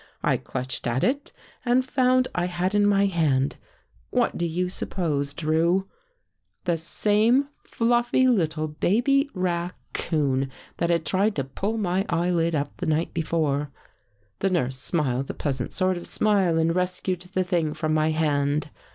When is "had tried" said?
10.89-11.35